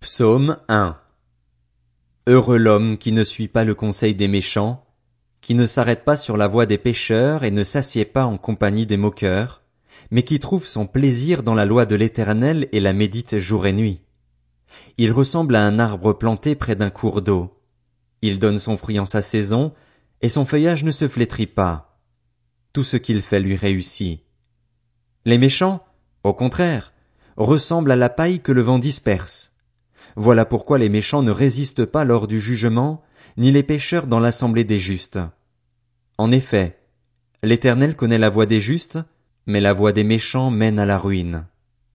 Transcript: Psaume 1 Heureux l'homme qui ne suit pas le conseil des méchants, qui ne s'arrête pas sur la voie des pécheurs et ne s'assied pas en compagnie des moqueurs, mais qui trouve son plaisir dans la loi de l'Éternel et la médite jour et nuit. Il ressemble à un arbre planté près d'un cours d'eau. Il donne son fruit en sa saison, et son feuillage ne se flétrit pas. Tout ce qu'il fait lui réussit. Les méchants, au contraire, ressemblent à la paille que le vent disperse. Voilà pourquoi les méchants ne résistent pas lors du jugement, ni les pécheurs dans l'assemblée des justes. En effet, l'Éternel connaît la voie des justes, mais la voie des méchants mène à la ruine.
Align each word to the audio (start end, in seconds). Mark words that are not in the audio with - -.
Psaume 0.00 0.56
1 0.68 0.96
Heureux 2.26 2.56
l'homme 2.56 2.96
qui 2.96 3.12
ne 3.12 3.22
suit 3.22 3.48
pas 3.48 3.64
le 3.64 3.74
conseil 3.74 4.14
des 4.14 4.28
méchants, 4.28 4.86
qui 5.42 5.54
ne 5.54 5.66
s'arrête 5.66 6.06
pas 6.06 6.16
sur 6.16 6.38
la 6.38 6.48
voie 6.48 6.64
des 6.64 6.78
pécheurs 6.78 7.44
et 7.44 7.50
ne 7.50 7.64
s'assied 7.64 8.06
pas 8.06 8.24
en 8.24 8.38
compagnie 8.38 8.86
des 8.86 8.96
moqueurs, 8.96 9.60
mais 10.10 10.22
qui 10.22 10.38
trouve 10.38 10.66
son 10.66 10.86
plaisir 10.86 11.42
dans 11.42 11.52
la 11.52 11.66
loi 11.66 11.84
de 11.84 11.96
l'Éternel 11.96 12.66
et 12.72 12.80
la 12.80 12.94
médite 12.94 13.36
jour 13.36 13.66
et 13.66 13.74
nuit. 13.74 14.00
Il 14.96 15.12
ressemble 15.12 15.54
à 15.54 15.66
un 15.66 15.78
arbre 15.78 16.14
planté 16.14 16.54
près 16.54 16.76
d'un 16.76 16.88
cours 16.88 17.20
d'eau. 17.20 17.60
Il 18.22 18.38
donne 18.38 18.58
son 18.58 18.78
fruit 18.78 18.98
en 18.98 19.06
sa 19.06 19.20
saison, 19.20 19.74
et 20.22 20.30
son 20.30 20.46
feuillage 20.46 20.82
ne 20.82 20.92
se 20.92 21.08
flétrit 21.08 21.46
pas. 21.46 22.00
Tout 22.72 22.84
ce 22.84 22.96
qu'il 22.96 23.20
fait 23.20 23.40
lui 23.40 23.54
réussit. 23.54 24.20
Les 25.26 25.36
méchants, 25.36 25.84
au 26.24 26.32
contraire, 26.32 26.94
ressemblent 27.36 27.92
à 27.92 27.96
la 27.96 28.08
paille 28.08 28.40
que 28.40 28.52
le 28.52 28.62
vent 28.62 28.78
disperse. 28.78 29.49
Voilà 30.22 30.44
pourquoi 30.44 30.76
les 30.76 30.90
méchants 30.90 31.22
ne 31.22 31.30
résistent 31.30 31.86
pas 31.86 32.04
lors 32.04 32.26
du 32.26 32.40
jugement, 32.40 33.02
ni 33.38 33.50
les 33.50 33.62
pécheurs 33.62 34.06
dans 34.06 34.20
l'assemblée 34.20 34.64
des 34.64 34.78
justes. 34.78 35.18
En 36.18 36.30
effet, 36.30 36.78
l'Éternel 37.42 37.96
connaît 37.96 38.18
la 38.18 38.28
voie 38.28 38.44
des 38.44 38.60
justes, 38.60 38.98
mais 39.46 39.60
la 39.60 39.72
voie 39.72 39.92
des 39.92 40.04
méchants 40.04 40.50
mène 40.50 40.78
à 40.78 40.84
la 40.84 40.98
ruine. 40.98 41.46